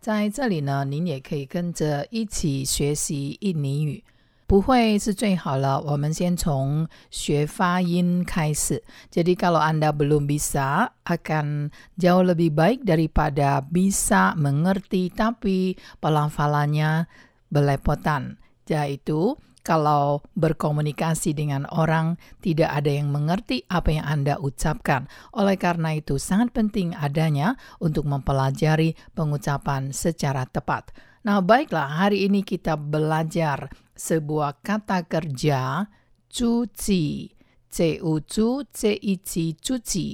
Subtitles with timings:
[0.00, 4.04] 在这里呢，您也可以跟着一起学习印尼语。
[4.46, 8.84] 不会是最好了，我们先从学发音开始。
[9.10, 17.08] Jadi kalau Anda belum bisa, akan jauh lebih baik daripada bisa mengerti tapi pelafalannya
[17.48, 18.36] belepotan.
[18.68, 25.05] Yaitu kalau berkomunikasi dengan orang tidak ada yang mengerti apa yang Anda ucapkan.
[25.37, 30.89] Oleh karena itu sangat penting adanya untuk mempelajari pengucapan secara tepat.
[31.21, 35.85] Nah, baiklah hari ini kita belajar sebuah kata kerja
[36.33, 37.37] cuci.
[37.69, 38.35] C-U-C,
[38.73, 40.07] C-I-C, cuci.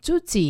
[0.00, 0.48] Cuci,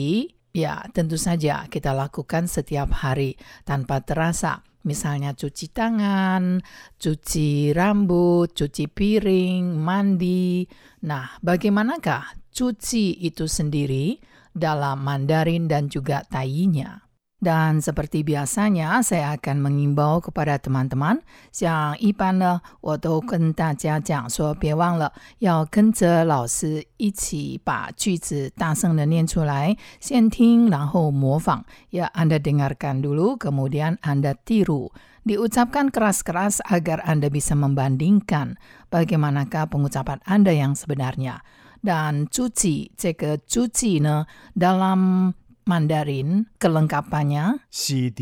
[0.55, 3.35] ya tentu saja kita lakukan setiap hari
[3.67, 4.63] tanpa terasa.
[4.85, 6.61] Misalnya cuci tangan,
[7.01, 10.65] cuci rambut, cuci piring, mandi.
[11.09, 14.21] Nah, bagaimanakah cuci itu sendiri
[14.53, 17.04] dalam Mandarin dan juga Tainya?
[17.44, 21.24] Dan seperti biasanya, saya akan mengimbau kepada teman-teman,
[21.56, 31.64] 像一般呢，我都跟大家讲说，别忘了要跟着老师一起把句子大声的念出来，先听然后模仿。
[31.92, 34.92] Ya, Anda dengarkan dulu, kemudian Anda tiru.
[35.24, 38.60] Diucapkan keras-keras agar Anda bisa membandingkan
[38.92, 41.40] bagaimanakah pengucapan Anda yang sebenarnya.
[41.80, 45.32] Dan cuci, 这个cuci 呢，dalam
[45.65, 48.21] Mandarin, kelengkapannya CD,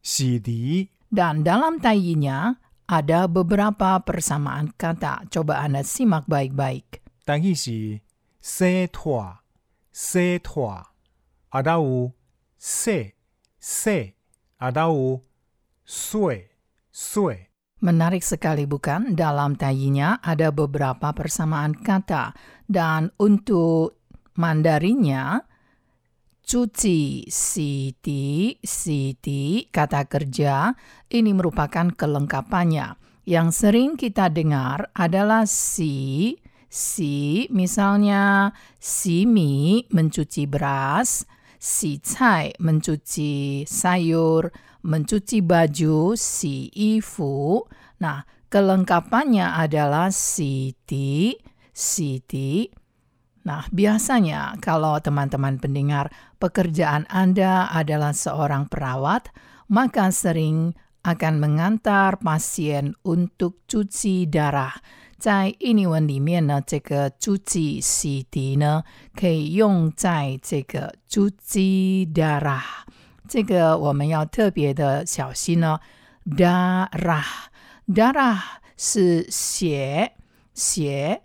[0.00, 0.48] CD,
[1.12, 5.28] dan dalam tayinya ada beberapa persamaan kata.
[5.28, 7.02] Coba Anda simak baik-baik.
[7.26, 7.98] Tanggi si,
[8.38, 9.36] se tua,
[9.90, 10.80] se tua.
[11.50, 12.08] Ada u,
[12.56, 13.18] se,
[13.58, 14.14] se.
[14.56, 15.20] Ada u,
[15.84, 16.48] sue,
[16.88, 17.36] sue.
[17.84, 19.12] Menarik sekali bukan?
[19.12, 22.32] Dalam tayinya ada beberapa persamaan kata.
[22.64, 24.00] Dan untuk
[24.36, 25.44] Mandarinnya,
[26.46, 30.70] cuci, siti, siti, kata kerja,
[31.10, 32.94] ini merupakan kelengkapannya.
[33.26, 36.38] Yang sering kita dengar adalah si,
[36.70, 41.26] si, misalnya si mi mencuci beras,
[41.58, 44.46] si cai mencuci sayur,
[44.86, 47.66] mencuci baju, si ifu.
[47.98, 51.34] Nah, kelengkapannya adalah siti,
[51.74, 52.85] siti.
[53.45, 59.33] Nah, biasanya kalau teman-teman pendengar pekerjaan Anda adalah seorang perawat,
[59.65, 64.77] maka sering akan mengantar pasien untuk cuci darah.
[65.17, 68.83] 在印尼文里面呢，这个主治洗涤呢，
[69.15, 71.59] 可以用在这个主治
[72.13, 72.85] darah。
[73.27, 75.79] 这个我们要特别的小心呢。
[76.25, 77.25] darah
[77.87, 78.37] darah
[78.77, 80.13] 是血
[80.53, 81.21] 血。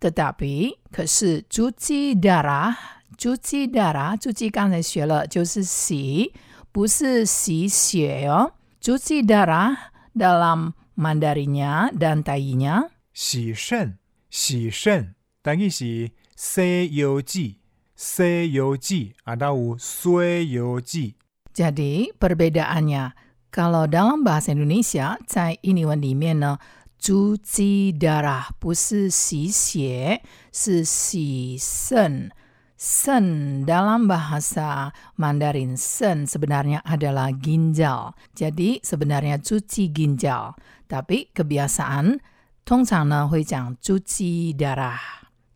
[0.00, 2.74] tetapi 可是 cuci darah
[3.16, 6.32] cuci darah cuci 刚才学了就是洗，
[6.72, 8.52] 不是洗血哦。
[8.82, 9.76] cuci darah
[10.14, 13.98] dalam Mandarinnya dan Tainya 洗肾，
[14.30, 17.60] 洗肾，单语是洗油剂，
[17.96, 21.14] 洗油剂，啊达有水油剂。
[21.54, 23.12] Jadi perbedaannya
[23.50, 26.58] kalau dalam bahasa Indonesia 在印尼文里面呢。
[27.00, 30.22] cuci darah 不是洗血，
[30.52, 32.30] 是洗肾。
[32.76, 38.12] 肾 dalam bahasa Mandarin sen sebenarnya adalah ginjal.
[38.34, 40.52] Jadi sebenarnya cuci ginjal.
[40.88, 42.20] Tapi kebiasaan
[42.64, 45.00] 通常呢会讲 cuci darah.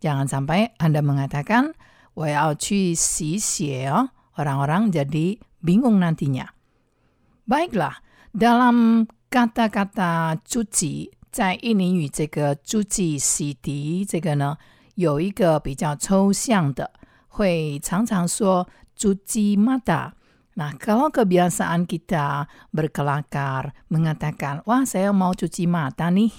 [0.01, 1.75] Jangan sampai Anda mengatakan
[2.15, 4.09] 我要去洗血 oh.
[4.39, 6.47] Orang-orang jadi bingung nantinya.
[7.43, 7.99] Baiklah,
[8.31, 14.57] dalam kata-kata cuci 在印尼语这个主记洗涤这个呢，
[14.95, 16.91] 有一个比较抽象的，
[17.29, 26.35] 会常常说主记 mata。Nah, kalau kebiasaan kita berkelakar mengatakan, wah saya mau cuci mata nih.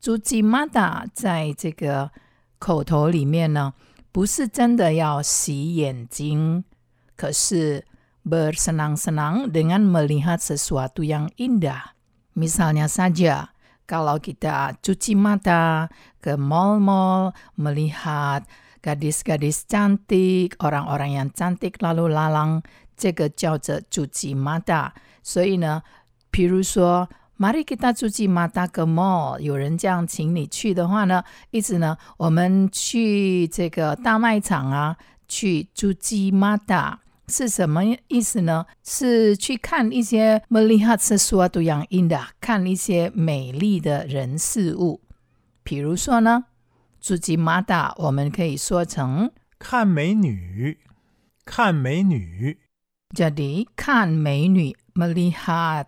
[0.00, 2.10] Cuci mata 在这个
[2.58, 3.74] 口头里面呢，
[4.12, 6.64] 不是真的要洗眼睛，
[7.16, 7.84] 可是
[8.24, 11.92] bersenang-senang dengan melihat sesuatu yang indah.
[12.32, 13.52] Misalnya saja,
[13.88, 15.88] kalau kita cuci mata
[16.20, 18.44] ke mall-mall, melihat
[18.80, 22.62] gadis-gadis cantik, orang-orang yang cantik lalu lalang,
[22.96, 24.92] 这个叫做 cuci mata.
[25.22, 25.82] 所以呢，
[26.30, 36.98] 比如说，Mari kita cuci mata ke mall，有人这样请你去的话呢，意思呢，我们去这个大卖场啊，去 cuci mata
[37.29, 38.65] 是什么意思呢？
[38.83, 45.01] 是去看一些美丽哈次苏瓦都扬因的，看一些美丽的人事物。
[45.63, 46.45] 比如说呢，
[46.99, 50.79] 朱吉玛达，我们可以说成看美女，
[51.45, 52.57] 看美女，
[53.15, 55.85] 加迪看美女，美丽哈。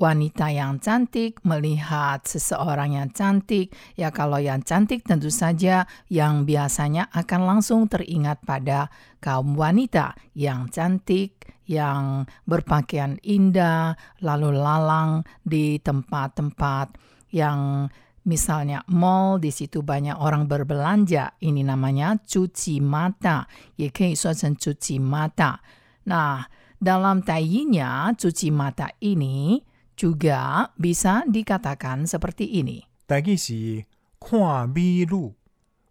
[0.00, 3.68] wanita yang cantik melihat seseorang yang cantik,
[4.00, 8.88] ya kalau yang cantik tentu saja yang biasanya akan langsung teringat pada
[9.20, 13.94] kaum wanita yang cantik, yang berpakaian indah,
[14.24, 16.96] lalu lalang di tempat-tempat
[17.36, 17.86] yang
[18.20, 21.40] Misalnya mall di situ banyak orang berbelanja.
[21.40, 23.48] Ini namanya cuci mata.
[23.80, 25.56] Ya, Ye cuci mata.
[26.04, 26.44] Nah,
[26.76, 29.60] dalam tayinya cuci mata ini
[29.99, 32.83] juga bisa dikatakan seperti ini.
[33.07, 33.85] 台语是
[34.19, 35.33] 看美女，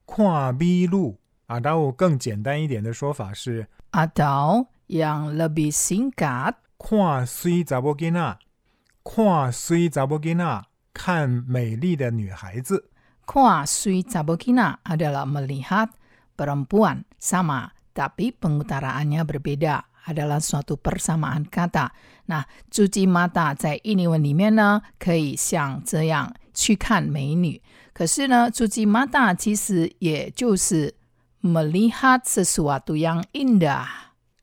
[0.06, 1.16] 看美女
[1.46, 1.60] 啊。
[1.60, 8.38] 然后更简单一点的说法是 Atau yang lebih singkat, 看水查某囡仔，
[9.04, 12.90] 看水查某囡仔，看美丽的女孩子。
[13.24, 15.96] Kwa sui cabokina adalah melihat
[16.36, 19.88] perempuan sama, tapi pengutaraannya berbeda.
[20.04, 21.88] Adalah suatu persamaan kata.
[22.28, 27.62] Nah, cuci mata 在印尼文里面呢，可以像这样去看美女。
[27.94, 30.94] 可是呢，cuci mata 其实也就是
[31.40, 33.86] melihat sesuatu yang indah。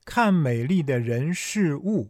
[0.04, 2.08] 看美丽的人事物，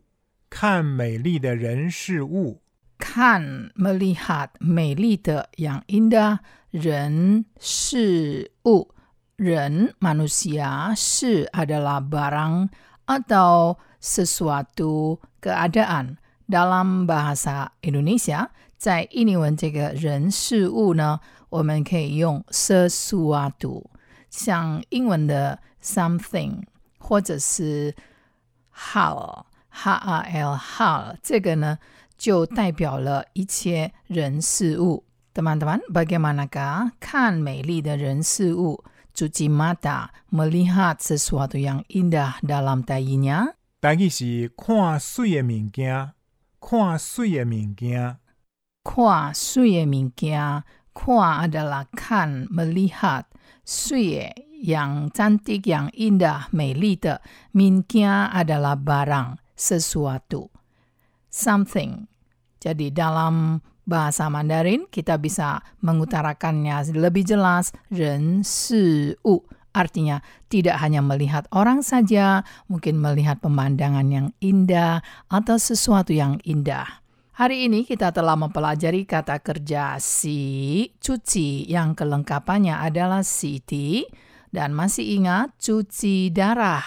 [0.49, 2.63] 看美丽的人事物。
[2.97, 6.39] 看 melihat 美丽的 yang indah
[6.71, 8.95] 人事物
[9.37, 12.69] 人 manusia 事 adalah barang
[13.07, 23.85] atau sesuatu keadaan dalam bahasa Indonesia 在印尼文这个人事物呢，我们可以用 sesuatu，
[24.31, 26.63] 像英文的 something
[26.99, 27.95] 或者是
[28.75, 31.79] hal h a l hal 这个呢。
[32.23, 35.03] 就代表了一切人事物。
[35.35, 38.85] Teman-teman, bagaimanakah kan 美丽的人事物
[39.17, 43.55] cuci mata melihat sesuatu yang indah dalam tayinya?
[43.81, 46.13] 台语是看水的物件，
[46.61, 48.17] 看水的物件。
[48.83, 50.63] Kwa sui mingkia,
[50.93, 53.27] kwa adalah kan melihat,
[53.65, 54.27] sui
[54.63, 57.23] yang cantik, yang indah, 美丽的
[57.55, 60.51] mingkia adalah barang, sesuatu.
[61.33, 62.07] something.
[62.61, 69.42] Jadi dalam bahasa Mandarin kita bisa mengutarakannya lebih jelas ren si u
[69.78, 70.20] artinya
[70.50, 77.06] tidak hanya melihat orang saja, mungkin melihat pemandangan yang indah atau sesuatu yang indah.
[77.38, 84.10] Hari ini kita telah mempelajari kata kerja si, cuci yang kelengkapannya adalah siti
[84.50, 86.82] dan masih ingat cuci darah.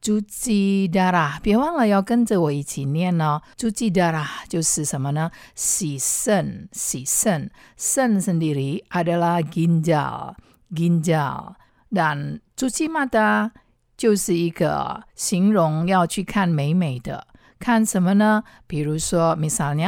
[0.00, 3.42] 朱吉达拉，别忘了要跟着我一起念哦。
[3.56, 5.30] 朱吉达拉就是什么呢？
[5.54, 10.36] 洗肾，洗肾，肾身体里阿德拉金角，
[10.74, 11.56] 金角。
[11.94, 13.50] 但朱吉玛达
[13.96, 17.26] 就是一个形容，要去看美美的，
[17.58, 18.44] 看什么呢？
[18.66, 19.84] 比如说，米萨尼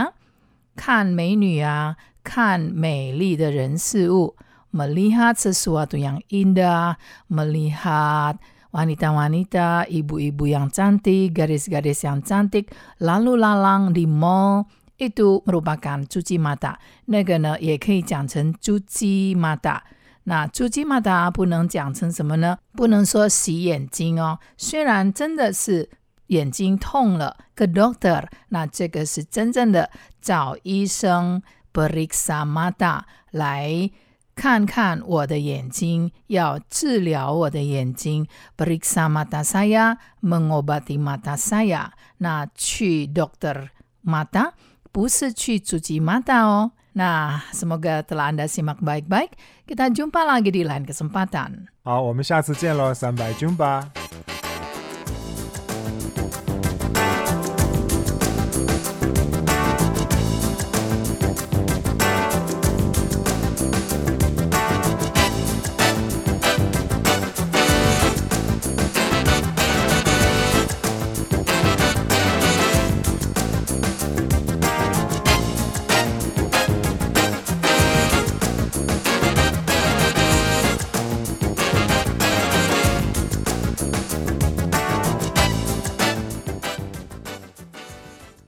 [0.75, 4.37] 看美女啊，看美丽的人事物。
[4.71, 8.35] melihat sesuatu yang indah，melihat。
[8.35, 8.37] Mel
[8.74, 14.66] wanita-wanita, ibu-ibu yang cantik, garis-garis yang cantik, lalu lalang di mall
[14.98, 16.78] itu merupakan cuci mata.
[17.06, 19.82] 那个呢，也可以讲成 cuci mata。
[20.24, 22.58] 那 cuci mata 不能讲成什么呢？
[22.74, 24.40] 不能说洗眼睛哦。
[24.58, 25.90] 虽然真的是
[26.28, 33.02] 眼睛痛了，ke dokter，那这个是真正的找医生 periksa mata
[33.32, 33.92] 来。
[34.38, 38.28] 看看我的眼睛，要治疗我的眼睛。
[38.58, 41.92] Periksa mata saya, mengobati mata saya.
[42.18, 43.70] 那去 dokter
[44.04, 44.54] mata
[44.92, 46.72] 不是去 cuci mata oh.
[46.96, 49.34] Nah, semoga telah Anda simak baik-baik.
[49.66, 51.74] Kita jumpa lagi di lain kesempatan.
[51.84, 53.90] 好，我们下次见喽，三百军吧。